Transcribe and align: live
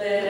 live 0.00 0.29